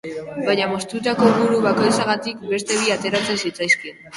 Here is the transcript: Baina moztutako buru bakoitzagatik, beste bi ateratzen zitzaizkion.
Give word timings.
Baina 0.45 0.69
moztutako 0.71 1.27
buru 1.35 1.59
bakoitzagatik, 1.67 2.43
beste 2.55 2.81
bi 2.83 2.93
ateratzen 2.97 3.43
zitzaizkion. 3.45 4.05